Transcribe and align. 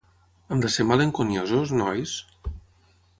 Hem 0.53 0.63
de 0.63 0.71
ser 0.75 0.85
malenconiosos, 0.91 1.75
nois? 1.83 2.15